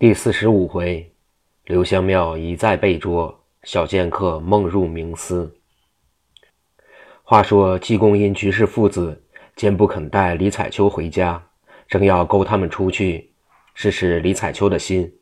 [0.00, 1.12] 第四十五回，
[1.66, 5.54] 刘香庙一再被捉，小剑客梦入冥思。
[7.22, 9.22] 话说济公因居士父子
[9.56, 11.46] 坚不肯带李彩秋回家，
[11.86, 13.30] 正要勾他们出去，
[13.74, 15.12] 试试李彩秋的心，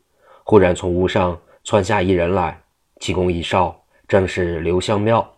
[0.45, 2.63] 忽然从屋上窜下一人来。
[3.01, 3.77] 济公一哨，
[4.07, 5.29] 正是刘香庙。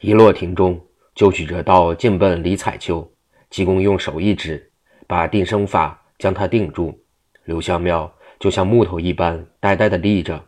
[0.00, 0.78] 一落庭中，
[1.14, 3.10] 就举着刀径奔李彩秋。
[3.48, 4.70] 济公用手一指，
[5.06, 7.00] 把定身法将他定住。
[7.44, 8.12] 刘香庙。
[8.38, 10.44] 就像木头一般呆呆地立着，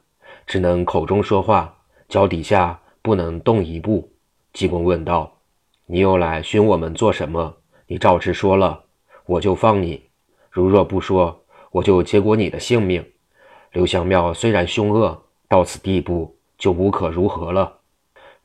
[0.47, 1.75] 只能口中说话，
[2.09, 4.13] 脚底下不能动一步。
[4.53, 5.33] 济公问道
[5.87, 7.55] ：“你又来寻我们做什么？
[7.87, 8.85] 你照直说了，
[9.25, 9.99] 我就放你；
[10.51, 13.05] 如若不说，我就结果你的性命。”
[13.73, 17.79] 刘香庙虽然凶恶，到此地步就无可如何了，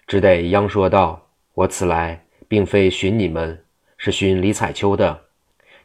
[0.07, 1.21] 只得央说道
[1.55, 3.63] ：“我此来并非寻你们，
[3.97, 5.19] 是寻李彩秋的，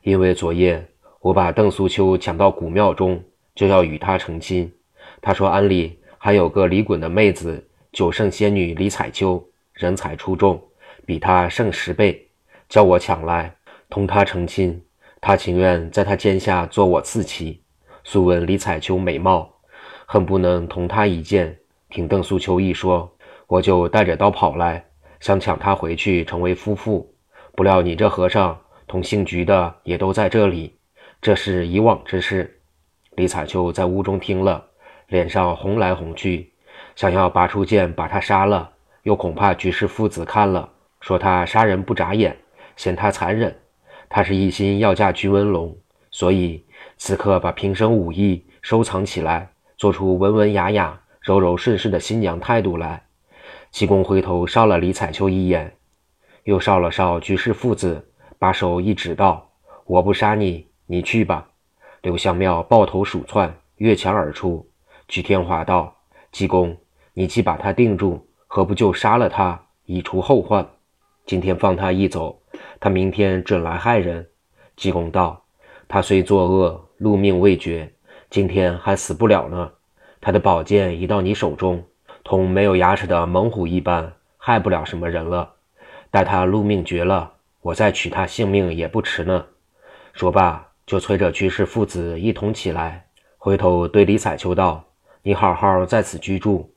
[0.02, 0.86] 因为昨夜
[1.20, 3.20] 我把邓素秋抢到古庙中。”
[3.58, 4.72] 就要与他成亲。
[5.20, 10.62] 他说庵里还有个李衮的妹子，九圣仙女李彩秋，人才出众，
[11.04, 12.28] 比他胜十倍，
[12.68, 13.52] 叫我抢来
[13.90, 14.80] 同他成亲。
[15.20, 17.60] 他情愿在他肩下做我次妻。
[18.04, 19.52] 素闻李彩秋美貌，
[20.06, 21.58] 恨不能同她一见。
[21.90, 23.12] 听邓素秋一说，
[23.48, 24.84] 我就带着刀跑来，
[25.18, 27.12] 想抢她回去成为夫妇。
[27.56, 30.78] 不料你这和尚同姓菊的也都在这里，
[31.20, 32.57] 这是以往之事。
[33.18, 34.64] 李彩秋在屋中听了，
[35.08, 36.52] 脸上红来红去，
[36.94, 38.70] 想要拔出剑把他杀了，
[39.02, 42.38] 又恐怕居士父子看了，说他杀人不眨眼，
[42.76, 43.52] 嫌他残忍。
[44.08, 45.76] 他是一心要嫁居文龙，
[46.12, 46.64] 所以
[46.96, 53.02] 此刻把平生武艺收藏起来，做出文文雅雅、柔柔顺顺的新娘态度来。
[53.72, 55.74] 济公回头烧了李彩秋一眼，
[56.44, 59.50] 又烧了烧菊氏父子，把手一指道
[59.86, 61.48] ：“我不杀你，你去吧。”
[62.00, 64.70] 刘香庙抱头鼠窜，越墙而出。
[65.08, 65.96] 曲天华道
[66.30, 66.76] ：“济公，
[67.12, 70.64] 你既把他定住，何不就杀了他，以除后患？
[71.26, 72.40] 今天放他一走，
[72.78, 74.28] 他明天准来害人。”
[74.76, 75.44] 济公道
[75.88, 77.92] ：“他虽作恶，禄命未绝，
[78.30, 79.72] 今天还死不了呢。
[80.20, 81.82] 他的宝剑已到你手中，
[82.22, 85.54] 同没有牙齿的猛虎一般，害不了什么人了。
[86.10, 89.46] 待他禄命绝了，我再取他性命也不迟呢。”
[90.14, 90.67] 说罢。
[90.88, 93.04] 就催着居士父子一同起来，
[93.36, 94.82] 回头对李彩秋道
[95.22, 96.72] ：“你好好在此居住，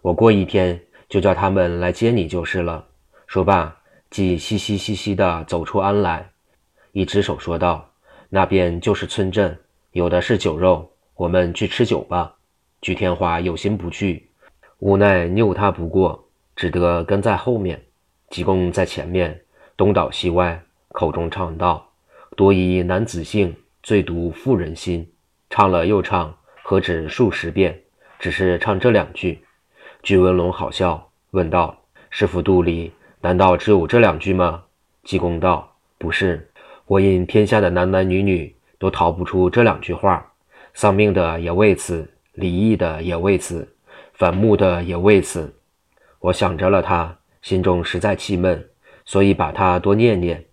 [0.00, 2.86] 我过一天就叫他们来接你就是了。”
[3.28, 3.76] 说罢，
[4.08, 6.30] 即嘻嘻嘻嘻地走出庵来，
[6.92, 7.86] 一只手说道
[8.30, 9.54] ：“那边就是村镇，
[9.92, 12.34] 有的是酒肉，我们去吃酒吧。”
[12.80, 14.30] 鞠天华有心不去，
[14.78, 17.78] 无奈拗他不过，只得跟在后面。
[18.30, 19.38] 济公在前面
[19.76, 20.58] 东倒西歪，
[20.92, 21.89] 口中唱道。
[22.36, 25.06] 多疑男子性，最毒妇人心。
[25.50, 26.32] 唱了又唱，
[26.62, 27.78] 何止数十遍，
[28.20, 29.44] 只是唱这两句。
[30.02, 31.76] 居文龙好笑，问道
[32.08, 34.62] ：“师傅肚里难道只有这两句吗？”
[35.02, 36.48] 济公道：“不是，
[36.86, 40.32] 我因天下的男男女女都逃不出这两句话，
[40.72, 43.68] 丧命的也为此，离异的也为此，
[44.14, 45.52] 反目的也为此。
[46.20, 48.64] 我想着了他，心中实在气闷，
[49.04, 50.44] 所以把他多念念。”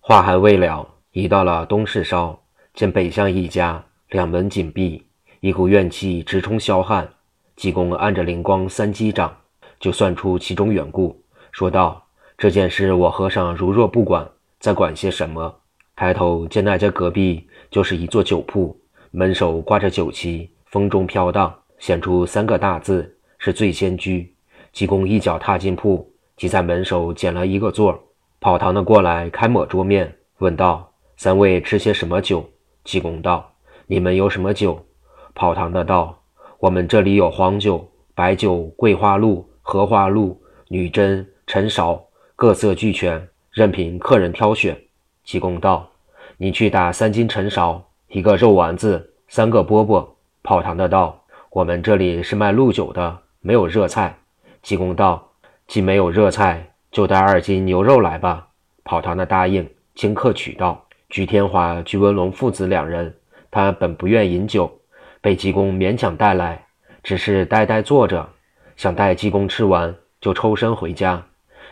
[0.00, 0.95] 话还未了。
[1.16, 2.38] 已到了东市梢，
[2.74, 5.02] 见北巷一家，两门紧闭，
[5.40, 7.08] 一股怨气直冲霄汉。
[7.56, 9.34] 济公按着灵光三击掌，
[9.80, 11.18] 就算出其中缘故，
[11.52, 12.06] 说道
[12.36, 14.28] ：“这件事我和尚如若不管，
[14.60, 15.54] 再管些什么？”
[15.96, 18.78] 抬头见那家隔壁就是一座酒铺，
[19.10, 24.30] 门首挂着酒旗，风中飘荡，显出三个大字是醉仙居。
[24.70, 27.98] 济公一脚踏进铺，即在门首捡了一个座，
[28.38, 30.92] 跑堂的过来开抹桌面，问道。
[31.16, 32.48] 三位吃些什么酒？
[32.84, 33.54] 济公道
[33.88, 34.86] ：“你们有什么酒？”
[35.34, 36.22] 跑堂的道
[36.60, 42.00] ：“我们这里有黄酒、白酒、桂花露、荷花露、女贞、陈芍，
[42.36, 44.78] 各色俱全，任凭客人挑选。”
[45.24, 45.88] 济公道
[46.36, 50.06] ：“你去打三斤陈芍，一个肉丸子，三个饽饽。”
[50.44, 54.18] 跑堂的道：“我们这里是卖露酒的，没有热菜。”
[54.62, 55.32] 济公道
[55.66, 58.48] ：“既没有热菜，就带二斤牛肉来吧。”
[58.84, 60.85] 跑堂的答应，顷刻取到。
[61.08, 63.14] 鞠天华、鞠文龙父子两人，
[63.48, 64.80] 他本不愿饮酒，
[65.20, 66.66] 被济公勉强带来，
[67.00, 68.28] 只是呆呆坐着，
[68.76, 71.24] 想待济公吃完就抽身回家。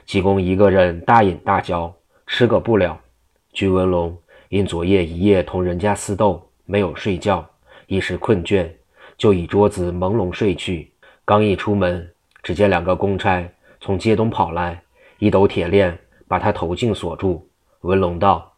[0.06, 1.92] 济公一个人大饮大嚼，
[2.28, 2.98] 吃个不了。
[3.52, 4.16] 鞠文龙
[4.50, 7.44] 因昨夜一夜同人家厮斗，没有睡觉，
[7.88, 8.70] 一时困倦，
[9.18, 10.92] 就倚桌子朦胧睡去。
[11.24, 12.08] 刚一出门，
[12.40, 13.44] 只见两个公差
[13.80, 14.80] 从街东跑来，
[15.18, 15.98] 一抖铁链，
[16.28, 17.50] 把他头颈锁住。
[17.80, 18.53] 文龙道。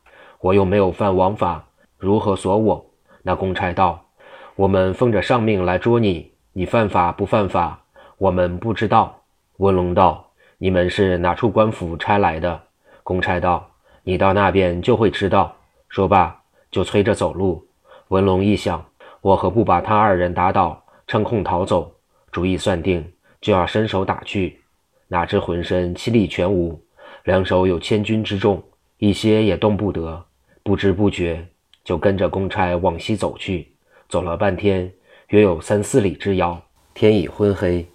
[0.47, 1.65] 我又没有犯王法，
[1.99, 2.87] 如何锁我？
[3.25, 4.07] 那公差道
[4.55, 7.83] ：“我们奉着上命来捉你，你犯法不犯法？
[8.17, 9.23] 我们不知道。
[9.57, 12.61] 文龙道：“你们是哪处官府差来的？”
[13.03, 13.69] 公差道
[14.05, 15.53] ：“你到那边就会知道。”
[15.91, 16.41] 说罢，
[16.71, 17.67] 就催着走路。
[18.09, 18.87] 文龙一想，
[19.23, 21.93] 我何不把他二人打倒，趁空逃走？
[22.31, 23.05] 主意算定，
[23.41, 24.61] 就要伸手打去。
[25.09, 26.81] 哪知浑身气力全无，
[27.25, 28.63] 两手有千钧之重，
[28.99, 30.25] 一些也动不得。
[30.67, 31.47] 不知不觉，
[31.85, 33.69] 就跟着公差往西走去。
[34.09, 34.93] 走了半天，
[35.29, 36.61] 约有三四里之遥，
[36.93, 37.87] 天已昏黑。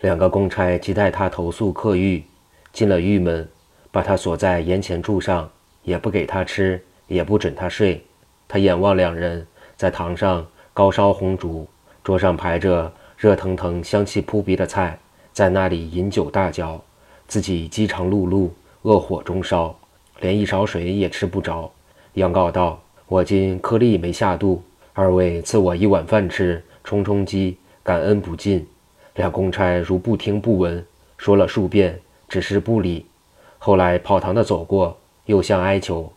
[0.00, 2.20] 两个公差即带他投宿客寓，
[2.72, 3.48] 进了狱门，
[3.92, 5.48] 把他锁在檐前柱上，
[5.84, 8.04] 也不给他吃，也不准他睡。
[8.48, 9.46] 他眼望两人
[9.76, 10.44] 在堂上
[10.74, 11.64] 高烧红烛，
[12.02, 14.98] 桌上排着热腾腾、香气扑鼻的菜，
[15.32, 16.82] 在那里饮酒大嚼，
[17.28, 18.50] 自己饥肠辘辘，
[18.82, 19.78] 恶火中烧，
[20.18, 21.70] 连一勺水也吃不着。
[22.16, 24.62] 央告道：“我今颗粒没下肚，
[24.94, 28.66] 二位赐我一碗饭吃，充充饥，感恩不尽。”
[29.16, 30.82] 两公差如不听不闻，
[31.18, 33.04] 说了数遍，只是不理。
[33.58, 34.96] 后来跑堂的走过，
[35.26, 36.10] 又向哀求，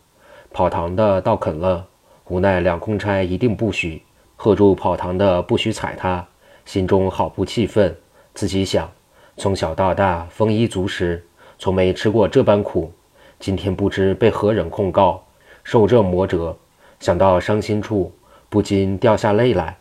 [0.53, 1.85] 跑堂的倒肯了。
[2.29, 4.01] 无奈两公差一定不许，
[4.37, 6.25] 喝住跑堂的不许踩他，
[6.63, 7.93] 心中好不气愤。
[8.33, 8.89] 自己想，
[9.35, 11.21] 从小到大丰衣足食，
[11.57, 12.89] 从没吃过这般苦。
[13.37, 15.21] 今天不知被何人控告，
[15.71, 16.57] 受这磨折，
[16.99, 18.11] 想到伤心处，
[18.49, 19.77] 不禁掉下泪来。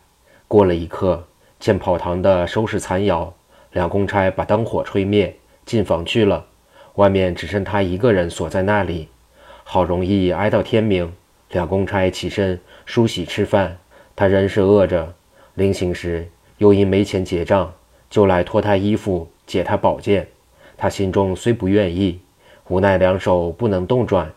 [0.47, 1.23] 过了一刻。
[1.59, 3.33] 见跑堂的收拾残窑，
[3.71, 6.45] 两公差把灯火吹灭，进房去了。
[6.93, 9.07] 外面只剩他一个人锁在那里。
[9.63, 11.11] 好容易挨到天明，
[11.49, 13.75] 两公差起身梳洗吃饭，
[14.15, 15.15] 他仍是饿着。
[15.55, 17.73] 临行时又因没钱结账，
[18.11, 20.27] 就来脱他衣服，解他宝剑。
[20.77, 22.19] 他心中虽不愿意，
[22.67, 24.31] 无奈两手不能动转，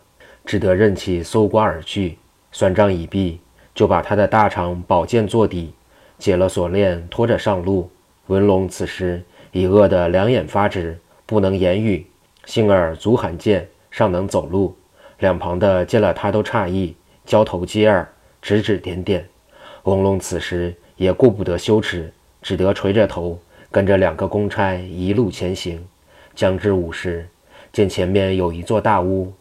[0.45, 2.17] 只得任其搜刮而去。
[2.51, 3.39] 算账已毕，
[3.73, 5.73] 就把他的大肠宝剑做底。
[6.19, 7.89] 解了锁链，拖着上路。
[8.27, 12.05] 文龙此时已饿得两眼发直，不能言语。
[12.45, 14.75] 幸而足罕见，尚能走路。
[15.19, 16.95] 两旁的见了他都诧异，
[17.25, 18.07] 交头接耳，
[18.41, 19.27] 指指点点。
[19.83, 23.39] 文龙此时也顾不得羞耻，只得垂着头，
[23.71, 25.83] 跟着两个公差一路前行。
[26.35, 27.27] 将至午时，
[27.71, 29.31] 见前面有一座大屋，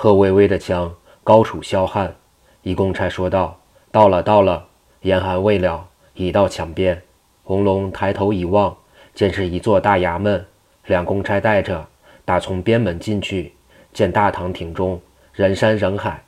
[0.00, 2.14] 贺巍巍的墙高处霄汉。
[2.62, 3.58] 一公差说道
[3.90, 4.64] ：“到了，到了。”
[5.02, 5.88] 严寒未了。
[6.14, 7.02] 已到墙边，
[7.42, 8.76] 红龙抬头一望，
[9.12, 10.46] 见是一座大衙门。
[10.86, 11.84] 两公差带着，
[12.24, 13.52] 打从边门进去，
[13.92, 15.00] 见大堂庭中
[15.32, 16.22] 人山人海，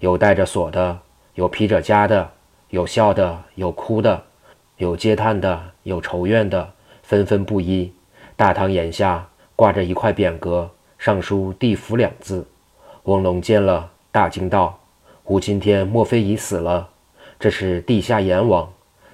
[0.00, 0.98] 有带着锁的，
[1.32, 2.30] 有披着枷的，
[2.68, 4.22] 有笑的，有哭的，
[4.76, 6.70] 有嗟叹的，有愁怨的，
[7.02, 7.90] 纷纷不一。
[8.36, 9.26] 大堂檐下
[9.56, 12.46] 挂着一块匾额，上书“地府”两字。
[13.04, 14.78] 翁龙见了，大惊道
[15.28, 16.88] ：“吾今天莫非已死了？
[17.38, 18.66] 这是地下阎王。”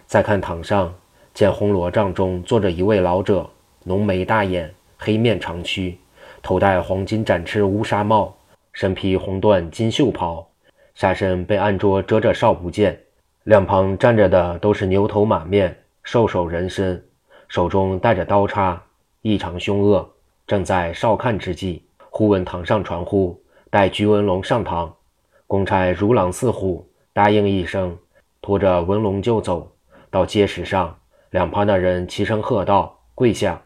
[0.07, 0.95] 再看堂上，
[1.35, 3.51] 见红罗帐中坐着一位老者，
[3.83, 5.99] 浓眉大眼，黑面长须，
[6.41, 8.33] 头戴黄金展翅乌纱帽，
[8.73, 10.47] 身披红缎金袖袍，
[10.95, 12.97] 下身被案桌遮着少不见。
[13.43, 17.05] 两旁站着的都是牛头马面、瘦手人身，
[17.49, 18.81] 手中带着刀叉，
[19.23, 20.09] 异常凶恶。
[20.47, 23.37] 正在少看之际，忽闻堂上传呼
[23.71, 24.95] ：“待鞠文龙上堂。”
[25.47, 27.97] 公差如狼似虎，答应一声，
[28.43, 29.71] 拖着文龙就走。
[30.11, 30.97] 到街石上，
[31.31, 33.61] 两旁的人齐声喝道：“跪下！”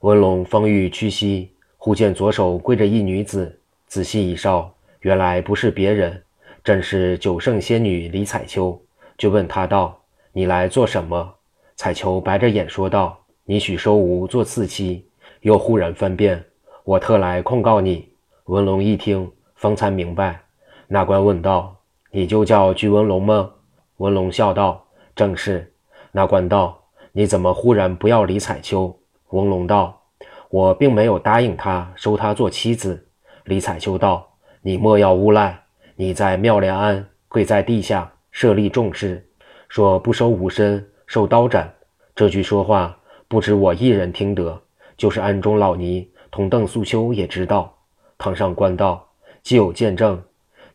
[0.00, 6.22] 文龙方欲屈膝，忽见左手跪着一女子，仔细一扫，原来不是别人，
[6.62, 8.80] 正是九圣仙女李彩秋。
[9.16, 10.00] 就问他道
[10.32, 11.34] ：“你来做什么？”
[11.74, 15.04] 彩秋白着眼说道：“你许收吾做次妻。”
[15.42, 16.44] 又忽然翻辩
[16.82, 18.08] ：“我特来控告你。”
[18.46, 20.40] 文龙一听，方才明白。
[20.86, 21.76] 那官问道
[22.10, 23.50] ：“你就叫鞠文龙吗？”
[23.98, 25.74] 文龙笑道：“正是。”
[26.12, 26.80] 那官道
[27.12, 28.98] ：“你怎么忽然不要李彩秋？”
[29.30, 30.00] 翁龙道
[30.48, 33.06] ：“我并没有答应他收她做妻子。”
[33.44, 34.26] 李彩秋道
[34.62, 35.60] ：“你莫要诬赖！
[35.96, 39.28] 你在妙莲庵跪在地下，设立重事，
[39.68, 41.74] 说不收吾身，受刀斩。
[42.14, 42.96] 这句说话
[43.26, 44.62] 不止我一人听得，
[44.96, 47.74] 就是庵中老尼同邓素秋也知道。”
[48.16, 49.07] 堂上官道
[49.42, 50.22] ：“既有见证，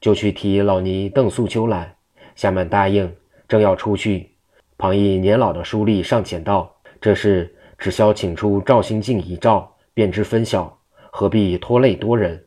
[0.01, 1.96] 就去提老尼邓素秋来。”
[2.36, 3.13] 下面答应，
[3.48, 4.32] 正要出去。
[4.77, 10.77] 旁一年老的书吏上前道：“这事只消请出赵兴敬一诏，便知分晓，
[11.12, 12.43] 何必拖累多人？”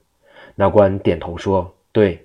[0.55, 2.23] 那官点头说：“对。”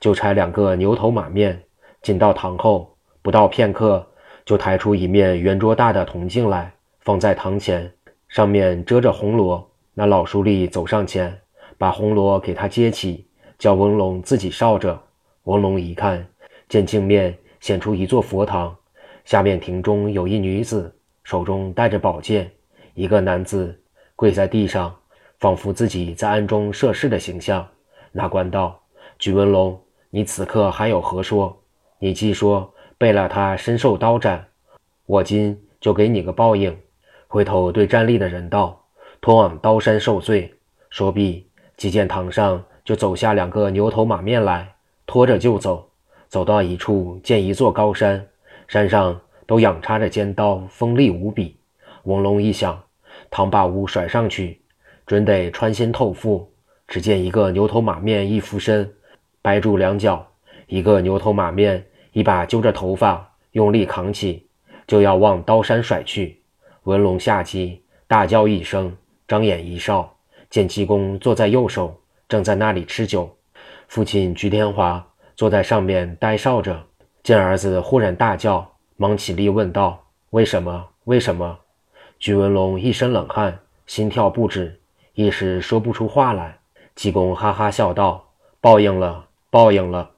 [0.00, 1.62] 就差两个牛头马面
[2.02, 4.06] 进到堂后，不到片刻，
[4.44, 6.70] 就抬出一面圆桌大的铜镜来，
[7.00, 7.90] 放在堂前，
[8.28, 9.66] 上面遮着红罗。
[9.94, 11.40] 那老书吏走上前，
[11.78, 13.26] 把红罗给他揭起，
[13.64, 15.02] 叫文龙自己烧着。
[15.44, 16.22] 文龙一看，
[16.68, 18.76] 见镜面显出一座佛堂。
[19.24, 22.44] 下面亭中有一女子，手中带着宝剑；
[22.92, 23.74] 一个男子
[24.16, 24.94] 跪在地上，
[25.38, 27.66] 仿佛自己在暗中射事的形象。
[28.12, 28.78] 那官道
[29.18, 29.80] ：“举文龙，
[30.10, 31.58] 你此刻还有何说？
[31.98, 34.46] 你既说背了他身受刀斩，
[35.06, 36.76] 我今就给你个报应。”
[37.28, 38.84] 回头对站立的人道
[39.22, 40.52] ：“通往刀山受罪。”
[40.90, 44.74] 说毕，即见堂上就走下两个牛头马面来，
[45.06, 45.88] 拖着就走。
[46.28, 48.26] 走到一处，见一座高山。
[48.68, 51.56] 山上都仰插着尖刀，锋利无比。
[52.02, 52.82] 翁龙一想，
[53.30, 54.60] 唐把吾甩上去，
[55.06, 56.50] 准得穿心透腹。
[56.86, 58.92] 只见一个牛头马面一俯身，
[59.40, 60.18] 掰住两脚；
[60.66, 64.46] 一个牛头马面一把揪着头发，用力扛起，
[64.86, 66.42] 就要往刀山甩去。
[66.82, 68.94] 文龙下机，大叫一声，
[69.26, 70.14] 张眼一哨，
[70.50, 71.98] 见济公坐在右手，
[72.28, 73.36] 正在那里吃酒。
[73.88, 76.82] 父亲菊天华坐在上面呆哨着。
[77.22, 80.86] 见儿子忽然大叫，忙起立问道：“为什么？
[81.04, 81.58] 为什么？”
[82.20, 84.78] 鞠文龙一身冷汗，心跳不止，
[85.14, 86.58] 一时说不出话来。
[86.94, 88.22] 济公哈哈笑道
[88.60, 90.10] ：“报应了，报应了。”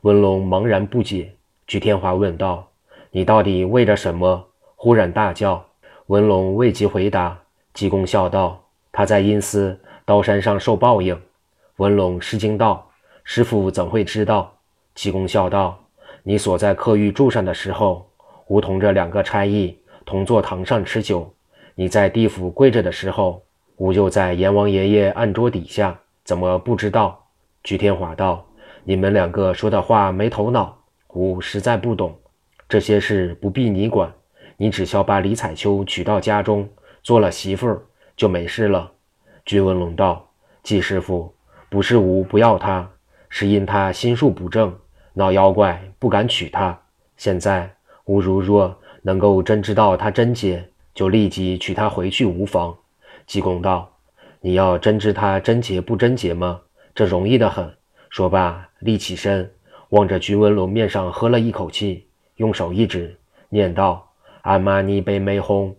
[0.00, 1.34] 文龙茫然不解。
[1.66, 2.66] 鞠天华问道
[3.10, 5.62] ：“你到底为着什么？”忽然大叫。
[6.06, 7.38] 文龙未及回答，
[7.74, 11.20] 济公笑道：“他在阴司刀山上受报应。”
[11.76, 12.90] 文龙吃惊道
[13.22, 14.50] ：“师傅怎会知道？”
[14.94, 15.78] 济公笑道。
[16.22, 18.08] 你所在客寓住上的时候，
[18.46, 21.30] 吾同着两个差役同坐堂上吃酒。
[21.74, 23.42] 你在地府跪着的时候，
[23.76, 27.22] 吾就在阎王爷爷案桌底下，怎么不知道？
[27.62, 28.46] 鞠天华道
[28.82, 30.78] ：“你们两个说的话没头脑，
[31.08, 32.18] 吾实在不懂。
[32.66, 34.10] 这些事不必你管，
[34.56, 36.66] 你只需要把李彩秋娶到家中，
[37.02, 37.82] 做了媳妇儿
[38.16, 38.90] 就没事了。”
[39.44, 40.26] 鞠文龙道
[40.64, 41.32] ：“季师傅，
[41.68, 42.88] 不是吾不要他，
[43.28, 44.76] 是因他心术不正。”
[45.18, 46.78] 闹妖怪不敢娶她。
[47.16, 52.76] 现在吾如若能够真知道他贞洁，就立即娶她回去无妨。
[53.26, 53.90] 济公道
[54.42, 56.60] ：“你要真知他贞洁不贞洁吗？
[56.94, 57.72] 这容易得很。”
[58.10, 59.50] 说罢，立起身，
[59.88, 62.06] 望着菊文龙面上喝了一口气，
[62.36, 63.16] 用手一指，
[63.48, 64.06] 念道
[64.42, 65.74] ：“阿玛尼贝美红。”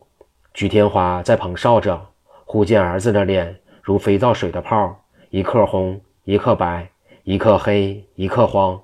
[0.53, 2.09] 菊天华在旁哨着，
[2.43, 6.89] 忽见儿子的脸如肥皂水的泡，一刻红，一刻白，
[7.25, 8.79] 一刻黑，一刻黄。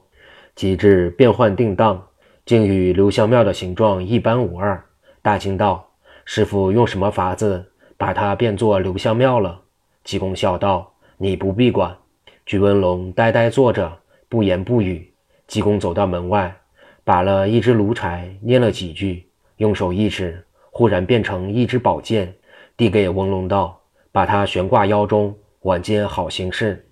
[0.55, 2.05] 极致变幻定当，
[2.45, 4.83] 竟与刘香庙的形状一般无二。
[5.21, 5.87] 大惊道
[6.25, 9.61] ：“师傅用什么法子把它变作刘香庙了？”
[10.03, 11.95] 济公笑道：“你不必管。”
[12.45, 13.97] 鞠文龙呆呆坐着，
[14.27, 15.09] 不言不语。
[15.47, 16.53] 济公走到门外，
[17.05, 19.25] 把了一支炉柴，念了几句，
[19.57, 22.35] 用手一指，忽然变成一支宝剑，
[22.75, 23.79] 递给文龙道
[24.11, 26.87] ：“把它悬挂腰中，晚间好行事。”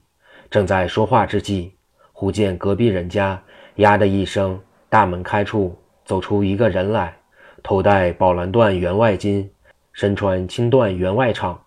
[0.52, 1.72] 正在说话之际，
[2.12, 3.42] 忽见隔壁人家。
[3.76, 4.60] 呀的一声，
[4.90, 5.74] 大门开处
[6.04, 7.16] 走出一个人来，
[7.64, 9.48] 头戴宝蓝缎员外巾，
[9.94, 11.58] 身穿青缎员外氅，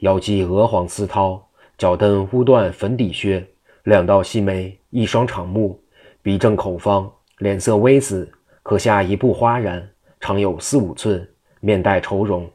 [0.00, 1.40] 腰系鹅黄丝绦，
[1.78, 3.46] 脚蹬乌缎粉底靴，
[3.84, 5.80] 两道细眉，一双长目，
[6.20, 8.28] 鼻正口方，脸色微紫，
[8.64, 9.88] 可下一步花然，
[10.18, 11.26] 长有四五寸，
[11.60, 12.50] 面带愁容，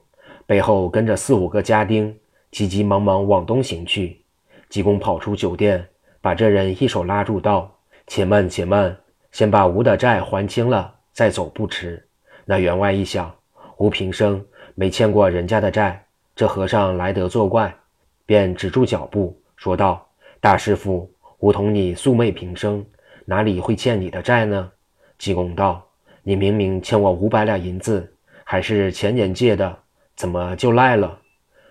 [0.45, 2.13] 背后跟着四五个家丁，
[2.57, 4.19] 急急忙忙往东行去。
[4.67, 5.87] 济公跑出酒店，
[6.19, 7.71] 把这人一手拉住道。
[8.07, 8.97] 且慢，且慢，
[9.31, 12.03] 先把吴的债还清了，再走不迟。
[12.45, 13.31] 那员外一想，
[13.77, 16.03] 吴平生没欠过人家的债，
[16.35, 17.71] 这和尚来得作怪，
[18.25, 20.09] 便止住脚步，说道
[20.41, 22.83] ：“大师傅，吾同你素昧平生，
[23.25, 24.71] 哪里会欠你的债呢？”
[25.19, 25.87] 济公道
[26.23, 28.11] ：“你明明欠我五百两银子，
[28.43, 29.77] 还是前年借的，
[30.15, 31.19] 怎么就赖了？”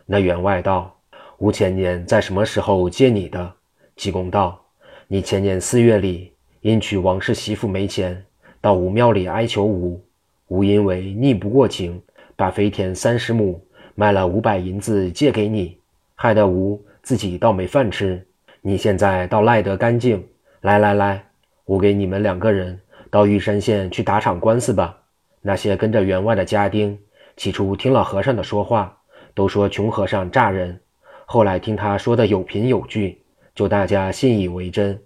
[0.06, 0.96] 那员外道
[1.38, 3.52] ：“吾前年在什么时候借你的？”
[3.96, 4.62] 济公道。
[5.08, 6.32] 你前年四月里
[6.62, 8.24] 因娶王氏媳妇没钱，
[8.60, 10.02] 到吴庙里哀求吴，
[10.48, 12.00] 吴因为逆不过情，
[12.34, 13.60] 把肥田三十亩
[13.94, 15.78] 卖了五百银子借给你，
[16.14, 18.26] 害得吴自己倒没饭吃。
[18.62, 20.26] 你现在倒赖得干净。
[20.60, 21.24] 来来来，
[21.64, 24.98] 我给你们两个人到玉山县去打场官司吧。
[25.40, 26.98] 那些跟着员外的家丁，
[27.36, 28.98] 起初听了和尚的说话，
[29.36, 30.80] 都说穷和尚诈人，
[31.26, 33.22] 后来听他说的有凭有据。
[33.54, 34.98] 就大家信以为真，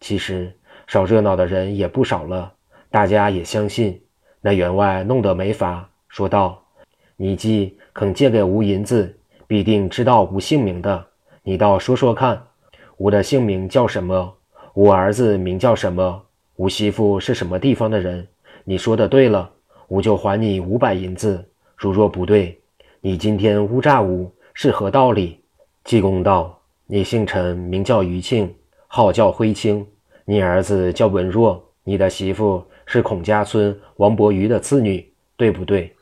[0.00, 0.52] 其实
[0.88, 2.52] 少热闹的人也不少了，
[2.90, 4.02] 大家也相信。
[4.40, 6.60] 那员外弄得没法，说道
[7.16, 9.16] ：“你既肯借给吴银子，
[9.46, 11.06] 必定知道吴姓名的。
[11.44, 12.42] 你倒说说看，
[12.96, 14.34] 吴的姓名叫什么？
[14.74, 16.24] 吴儿子名叫什么？
[16.56, 18.26] 吴媳妇是什么地方的人？
[18.64, 19.48] 你说的对了，
[19.88, 21.38] 吾就还你五百银子；
[21.76, 22.60] 如若不对，
[23.06, 25.40] 你今天诬诈吴是何道理？”
[25.86, 26.60] 济公道。
[26.88, 28.52] 你姓陈，名叫余庆，
[28.88, 29.86] 号叫辉清。
[30.24, 35.94] 你儿子叫文若，你的媳妇是孔家村王伯鱼的次女，对不对？”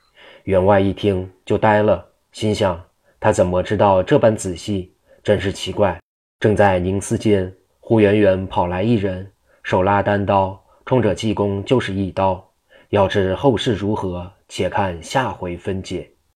[0.44, 2.82] 员外一听就呆了，心想：
[3.20, 4.90] 他怎么知道这般仔细？
[5.22, 6.00] 真是奇怪。
[6.40, 9.30] 正在凝思间，忽远远跑来一人，
[9.62, 12.42] 手拉单刀，冲着济公就是一刀。
[12.88, 16.08] 要知后事如何，且看下回分解。